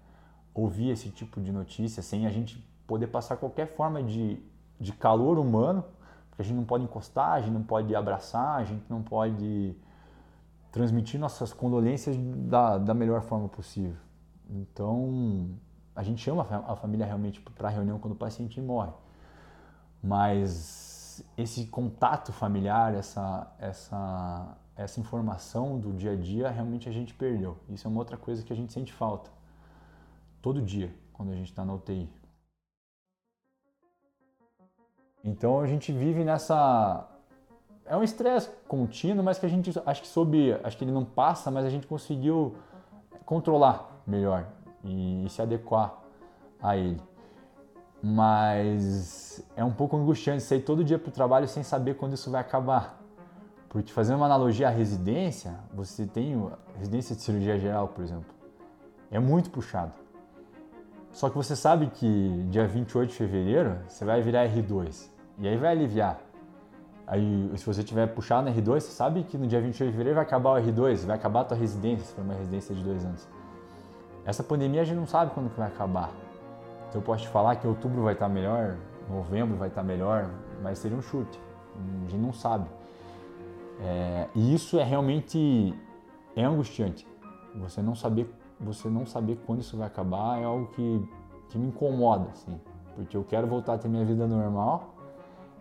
ouvir 0.52 0.90
esse 0.90 1.12
tipo 1.12 1.40
de 1.40 1.52
notícia 1.52 2.02
sem 2.02 2.26
a 2.26 2.32
gente 2.32 2.58
poder 2.88 3.06
passar 3.06 3.38
qualquer 3.38 3.68
forma 3.76 4.02
de, 4.02 4.42
de 4.80 4.92
calor 4.94 5.38
humano, 5.38 5.86
porque 6.32 6.42
a 6.42 6.46
gente 6.46 6.56
não 6.56 6.66
pode 6.66 6.84
encostar, 6.86 7.34
a 7.34 7.40
gente 7.40 7.54
não 7.54 7.62
pode 7.62 7.96
abraçar, 7.96 8.62
a 8.62 8.64
gente 8.64 8.84
não 8.90 9.04
pode 9.04 9.76
transmitir 10.72 11.20
nossas 11.20 11.54
condolências 11.54 12.18
da, 12.18 12.80
da 12.80 12.96
melhor 12.96 13.22
forma 13.22 13.48
possível. 13.48 13.96
Então, 14.50 15.52
a 15.96 16.02
gente 16.02 16.20
chama 16.20 16.42
a 16.68 16.76
família 16.76 17.06
realmente 17.06 17.40
para 17.42 17.68
a 17.68 17.72
reunião 17.72 18.00
quando 18.00 18.14
o 18.14 18.18
paciente 18.18 18.60
morre. 18.60 18.92
Mas 20.02 20.95
esse 21.38 21.68
contato 21.68 22.34
familiar, 22.34 22.94
essa, 22.94 23.54
essa, 23.60 24.58
essa 24.76 25.00
informação 25.00 25.80
do 25.80 25.94
dia 25.94 26.14
a 26.14 26.16
dia, 26.16 26.50
realmente 26.50 26.90
a 26.90 26.92
gente 26.92 27.14
perdeu. 27.14 27.58
Isso 27.70 27.88
é 27.88 27.90
uma 27.90 28.00
outra 28.00 28.18
coisa 28.18 28.44
que 28.44 28.52
a 28.52 28.56
gente 28.56 28.74
sente 28.74 28.92
falta. 28.92 29.30
Todo 30.42 30.62
dia, 30.62 30.94
quando 31.14 31.32
a 31.32 31.36
gente 31.36 31.50
está 31.50 31.64
na 31.64 31.74
UTI. 31.74 32.10
Então 35.24 35.60
a 35.60 35.68
gente 35.68 35.92
vive 35.92 36.24
nessa 36.24 37.10
é 37.86 37.96
um 37.96 38.04
estresse 38.04 38.50
contínuo, 38.68 39.24
mas 39.24 39.38
que 39.38 39.46
a 39.46 39.50
gente 39.50 39.72
acho 39.86 40.02
que 40.02 40.08
soube, 40.08 40.54
acho 40.64 40.78
que 40.78 40.84
ele 40.84 40.92
não 40.92 41.06
passa, 41.06 41.52
mas 41.52 41.66
a 41.66 41.70
gente 41.70 41.86
conseguiu 41.86 42.56
controlar 43.26 44.02
melhor 44.08 44.48
e, 44.84 45.26
e 45.26 45.30
se 45.30 45.42
adequar 45.42 45.94
a 46.62 46.76
ele. 46.76 47.02
Mas 48.08 49.44
é 49.58 49.64
um 49.64 49.72
pouco 49.72 49.98
angustiante 49.98 50.44
sair 50.44 50.60
todo 50.60 50.84
dia 50.84 51.00
para 51.00 51.10
o 51.10 51.12
trabalho 51.12 51.48
sem 51.48 51.64
saber 51.64 51.96
quando 51.96 52.14
isso 52.14 52.30
vai 52.30 52.40
acabar. 52.40 53.02
Porque 53.68 53.92
fazendo 53.92 54.18
uma 54.18 54.28
analogia 54.28 54.68
à 54.68 54.70
residência, 54.70 55.56
você 55.74 56.06
tem 56.06 56.40
residência 56.78 57.16
de 57.16 57.24
cirurgia 57.24 57.58
geral, 57.58 57.88
por 57.88 58.04
exemplo, 58.04 58.30
é 59.10 59.18
muito 59.18 59.50
puxado. 59.50 59.92
Só 61.12 61.32
que 61.32 61.36
você 61.36 61.56
sabe 61.56 61.88
que 61.88 62.46
dia 62.52 62.68
28 62.68 63.10
de 63.10 63.16
fevereiro 63.16 63.76
você 63.88 64.06
vai 64.06 64.22
virar 64.22 64.48
R2 64.50 65.10
e 65.40 65.48
aí 65.48 65.58
vai 65.58 65.72
aliviar. 65.72 66.20
Aí, 67.08 67.52
se 67.58 67.66
você 67.66 67.84
tiver 67.84 68.06
puxado 68.14 68.48
no 68.48 68.56
R2, 68.56 68.82
você 68.82 68.92
sabe 68.92 69.24
que 69.24 69.36
no 69.36 69.48
dia 69.48 69.60
28 69.60 69.90
de 69.90 69.92
fevereiro 69.94 70.18
vai 70.18 70.26
acabar 70.26 70.52
o 70.52 70.64
R2, 70.64 71.08
vai 71.08 71.16
acabar 71.16 71.42
a 71.42 71.46
tua 71.46 71.58
residência, 71.58 72.06
se 72.06 72.14
for 72.14 72.22
uma 72.22 72.36
residência 72.36 72.76
de 72.76 72.84
dois 72.84 73.04
anos. 73.04 73.28
Essa 74.24 74.44
pandemia 74.44 74.82
a 74.82 74.86
gente 74.86 74.98
não 74.98 75.08
sabe 75.08 75.32
quando 75.34 75.50
que 75.50 75.58
vai 75.58 75.68
acabar. 75.68 76.12
Então 76.96 77.02
eu 77.02 77.06
posso 77.06 77.24
te 77.24 77.28
falar 77.30 77.58
que 77.58 77.68
outubro 77.68 78.04
vai 78.04 78.14
estar 78.14 78.30
melhor, 78.30 78.78
novembro 79.10 79.58
vai 79.58 79.68
estar 79.68 79.84
melhor, 79.84 80.30
mas 80.64 80.80
seria 80.80 80.98
um 80.98 81.02
chute. 81.02 81.38
A 81.76 82.10
gente 82.10 82.22
não 82.22 82.32
sabe. 82.32 82.70
É, 83.82 84.30
e 84.34 84.56
isso 84.56 84.80
é 84.80 84.84
realmente 84.86 85.78
é 86.38 86.46
angustiante. 86.46 87.06
Você 87.56 87.82
não 87.82 87.96
saber, 87.96 88.34
você 88.58 88.88
não 88.88 89.06
saber 89.06 89.38
quando 89.46 89.60
isso 89.60 89.76
vai 89.76 89.88
acabar 89.88 90.40
é 90.40 90.46
algo 90.46 90.68
que, 90.68 91.10
que 91.50 91.58
me 91.58 91.68
incomoda, 91.68 92.30
assim, 92.32 92.58
porque 92.96 93.18
eu 93.18 93.26
quero 93.26 93.46
voltar 93.46 93.74
a 93.74 93.78
ter 93.78 93.90
minha 93.90 94.06
vida 94.06 94.26
normal. 94.26 94.96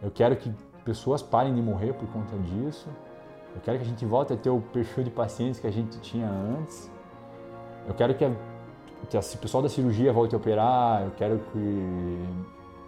Eu 0.01 0.13
quero 0.13 0.37
que 0.37 0.55
pessoas 0.85 1.21
parem 1.21 1.53
de 1.53 1.61
morrer 1.61 1.95
por 1.95 2.07
conta 2.11 2.39
disso. 2.39 2.89
Eu 3.57 3.61
quero 3.61 3.79
que 3.79 3.85
a 3.85 3.89
gente 3.89 4.07
volte 4.07 4.33
a 4.33 4.37
ter 4.37 4.51
o 4.51 4.61
perfil 4.61 5.03
de 5.03 5.11
pacientes 5.11 5.59
que 5.59 5.67
a 5.67 5.73
gente 5.73 5.99
tinha 5.99 6.29
antes. 6.29 6.89
Eu 7.89 7.95
quero 7.95 8.15
que, 8.15 8.25
a, 8.25 8.31
que 9.07 9.17
o 9.17 9.39
pessoal 9.39 9.63
da 9.63 9.69
cirurgia 9.69 10.13
volte 10.13 10.35
a 10.35 10.39
operar. 10.39 11.03
Eu 11.05 11.11
quero 11.13 11.39
que, 11.39 12.27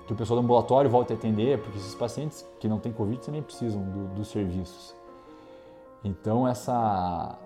que 0.06 0.12
o 0.12 0.16
pessoal 0.16 0.40
do 0.40 0.44
ambulatório 0.44 0.90
volte 0.90 1.12
a 1.12 1.16
atender, 1.16 1.60
porque 1.60 1.78
esses 1.78 1.94
pacientes 1.94 2.46
que 2.60 2.68
não 2.68 2.78
têm 2.78 2.92
Covid 2.92 3.20
também 3.24 3.42
precisam 3.42 3.82
do, 3.82 4.14
dos 4.14 4.28
serviços. 4.28 4.94
Então, 6.04 6.46
essa, 6.46 7.38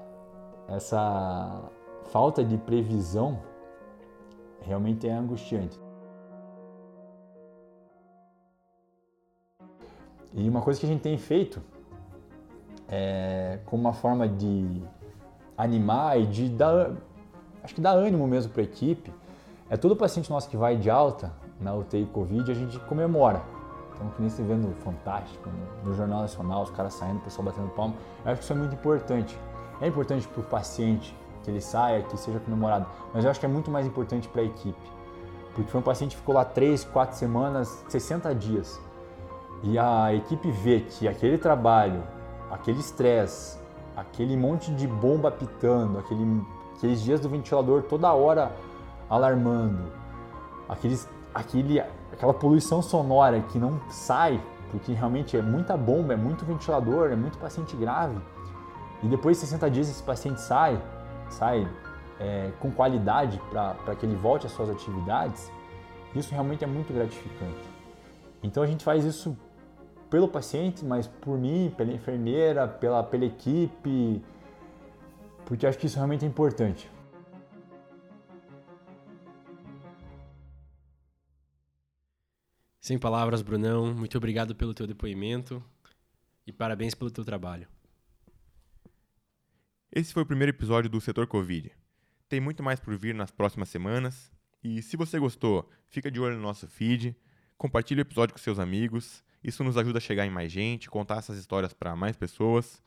essa 0.69 1.62
falta 2.11 2.45
de 2.45 2.57
previsão 2.59 3.41
realmente 4.61 5.09
é 5.09 5.12
angustiante. 5.12 5.79
E 10.33 10.49
uma 10.49 10.61
coisa 10.61 10.79
que 10.79 10.87
a 10.87 10.89
gente 10.89 11.03
tem 11.03 11.19
feito 11.19 11.61
é, 12.89 13.59
como 13.67 13.83
uma 13.83 13.93
forma 13.93 14.29
de 14.29 14.83
animar 15.57 16.21
e 16.21 16.27
de 16.27 16.49
dar, 16.49 16.93
acho 17.62 17.75
que 17.75 17.81
dar 17.81 17.93
ânimo 17.93 18.26
mesmo 18.26 18.52
para 18.52 18.62
a 18.62 18.64
equipe, 18.64 19.12
é 19.69 19.76
todo 19.76 19.95
paciente 19.97 20.31
nosso 20.31 20.49
que 20.49 20.57
vai 20.57 20.76
de 20.76 20.90
alta 20.90 21.33
na 21.61 21.75
UTI 21.75 22.07
Covid, 22.12 22.50
a 22.50 22.55
gente 22.55 22.79
comemora. 22.81 23.43
Então, 23.95 24.09
que 24.11 24.21
nem 24.21 24.31
se 24.31 24.43
vê 24.43 24.55
no 24.55 24.73
Fantástico, 24.76 25.49
no, 25.49 25.90
no 25.90 25.97
Jornal 25.97 26.23
Nacional, 26.23 26.62
os 26.62 26.71
caras 26.71 26.95
saindo, 26.95 27.19
o 27.19 27.21
pessoal 27.21 27.45
batendo 27.45 27.69
palma. 27.71 27.95
Eu 28.25 28.33
acho 28.33 28.38
que 28.40 28.45
isso 28.45 28.52
é 28.52 28.57
muito 28.57 28.75
importante. 28.75 29.38
É 29.81 29.87
importante 29.87 30.26
para 30.26 30.40
o 30.40 30.45
paciente 30.45 31.14
que 31.43 31.50
ele 31.50 31.61
saia, 31.61 32.02
que 32.02 32.17
seja 32.17 32.38
comemorado, 32.40 32.87
mas 33.14 33.25
eu 33.25 33.31
acho 33.31 33.40
que 33.40 33.47
é 33.47 33.49
muito 33.49 33.71
mais 33.71 33.87
importante 33.87 34.29
para 34.29 34.43
a 34.43 34.45
equipe. 34.45 34.90
Porque 35.55 35.71
foi 35.71 35.81
um 35.81 35.85
paciente 35.85 36.12
que 36.12 36.17
ficou 36.17 36.35
lá 36.35 36.45
3, 36.45 36.85
4 36.85 37.17
semanas, 37.17 37.85
60 37.88 38.35
dias 38.35 38.81
e 39.62 39.79
a 39.79 40.14
equipe 40.14 40.50
vê 40.50 40.81
que 40.81 41.07
aquele 41.07 41.37
trabalho, 41.37 42.02
aquele 42.50 42.81
estresse, 42.81 43.59
aquele 43.95 44.37
monte 44.37 44.73
de 44.73 44.87
bomba 44.87 45.31
pitando, 45.31 45.99
aquele, 45.99 46.25
aqueles 46.81 47.03
dias 47.03 47.21
do 47.21 47.29
ventilador 47.29 47.83
toda 47.83 48.11
hora 48.15 48.51
alarmando, 49.09 49.93
aqueles, 50.67 51.07
aquele, 51.35 51.79
aquela 52.11 52.33
poluição 52.33 52.81
sonora 52.81 53.39
que 53.43 53.59
não 53.59 53.79
sai, 53.91 54.43
porque 54.71 54.93
realmente 54.93 55.37
é 55.37 55.43
muita 55.43 55.77
bomba, 55.77 56.15
é 56.15 56.17
muito 56.17 56.43
ventilador, 56.47 57.11
é 57.11 57.17
muito 57.17 57.37
paciente 57.37 57.77
grave, 57.77 58.19
e 59.03 59.09
depois 59.09 59.37
de 59.37 59.43
60 59.43 59.71
dias 59.71 59.91
esse 59.91 60.03
paciente 60.03 60.41
sai, 60.41 60.81
sai 61.29 61.69
é, 62.19 62.51
com 62.61 62.71
qualidade 62.71 63.39
para 63.51 63.95
que 63.95 64.07
ele 64.07 64.17
volte 64.17 64.47
às 64.47 64.53
suas 64.53 64.71
atividades, 64.71 65.53
isso 66.15 66.33
realmente 66.33 66.65
é 66.65 66.67
muito 66.67 66.95
gratificante. 66.95 67.69
Então 68.43 68.63
a 68.63 68.67
gente 68.67 68.83
faz 68.83 69.05
isso 69.05 69.37
pelo 70.09 70.27
paciente, 70.27 70.83
mas 70.83 71.07
por 71.07 71.37
mim, 71.37 71.73
pela 71.77 71.93
enfermeira, 71.93 72.67
pela, 72.67 73.03
pela 73.03 73.27
equipe, 73.27 74.23
porque 75.50 75.66
acho 75.66 75.76
que 75.76 75.87
isso 75.87 75.97
realmente 75.97 76.25
é 76.25 76.28
importante. 76.28 76.88
Sem 82.80 82.97
palavras, 82.97 83.42
Brunão. 83.42 83.92
Muito 83.92 84.16
obrigado 84.16 84.54
pelo 84.54 84.73
teu 84.73 84.87
depoimento 84.87 85.61
e 86.47 86.52
parabéns 86.52 86.95
pelo 86.95 87.11
teu 87.11 87.25
trabalho. 87.25 87.66
Esse 89.90 90.12
foi 90.12 90.23
o 90.23 90.26
primeiro 90.26 90.52
episódio 90.52 90.88
do 90.88 91.00
Setor 91.00 91.26
Covid. 91.26 91.73
Tem 92.28 92.38
muito 92.38 92.62
mais 92.62 92.78
por 92.78 92.97
vir 92.97 93.12
nas 93.12 93.33
próximas 93.33 93.71
semanas. 93.71 94.30
E 94.62 94.80
se 94.83 94.97
você 94.97 95.19
gostou, 95.19 95.69
fica 95.88 96.12
de 96.12 96.21
olho 96.21 96.37
no 96.37 96.42
nosso 96.42 96.69
feed, 96.69 97.16
compartilhe 97.59 98.00
o 98.00 98.07
episódio 98.07 98.35
com 98.35 98.38
seus 98.38 98.61
amigos. 98.61 99.25
Isso 99.42 99.64
nos 99.64 99.76
ajuda 99.76 99.99
a 99.99 100.00
chegar 100.00 100.25
em 100.25 100.30
mais 100.30 100.52
gente, 100.52 100.88
contar 100.88 101.16
essas 101.16 101.37
histórias 101.37 101.73
para 101.73 101.97
mais 101.97 102.16
pessoas. 102.16 102.80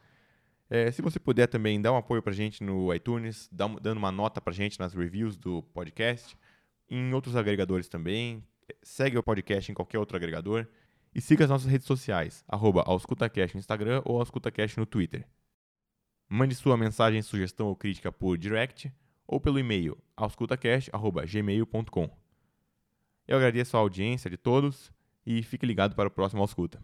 É, 0.74 0.92
se 0.92 1.04
você 1.04 1.20
puder 1.20 1.46
também 1.46 1.80
dar 1.80 1.94
um 1.94 1.98
apoio 1.98 2.20
para 2.24 2.34
a 2.34 2.36
gente 2.36 2.64
no 2.64 2.92
iTunes, 2.92 3.48
dando 3.52 3.96
uma 3.96 4.12
nota 4.12 4.42
para 4.42 4.52
a 4.52 4.56
gente 4.56 4.80
nas 4.80 4.96
reviews 4.96 5.38
do 5.38 5.62
podcast, 5.62 6.36
em 6.90 7.14
outros 7.14 7.36
agregadores 7.36 7.88
também. 7.88 8.44
Segue 8.82 9.16
o 9.16 9.22
podcast 9.22 9.72
em 9.72 9.76
qualquer 9.76 10.00
outro 10.00 10.18
agregador. 10.18 10.66
E 11.14 11.22
siga 11.22 11.44
as 11.44 11.50
nossas 11.52 11.70
redes 11.70 11.86
sociais, 11.86 12.44
arroba 12.48 12.84
no 12.88 13.60
Instagram 13.60 14.02
ou 14.04 14.18
AuscultaCast 14.18 14.80
no 14.80 14.88
Twitter. 14.88 15.28
Mande 16.28 16.56
sua 16.56 16.76
mensagem, 16.76 17.22
sugestão 17.22 17.68
ou 17.68 17.76
crítica 17.76 18.12
por 18.12 18.36
direct 18.36 18.92
ou 19.28 19.40
pelo 19.40 19.60
e-mail 19.60 19.96
auscultacast.gmail.com. 20.18 22.10
Eu 23.28 23.38
agradeço 23.38 23.78
a 23.78 23.80
audiência 23.80 24.28
de 24.28 24.38
todos 24.38 24.92
e 25.24 25.44
fique 25.44 25.68
ligado 25.68 25.94
para 25.94 26.08
o 26.08 26.12
próximo 26.12 26.42
Ausculta. 26.42 26.82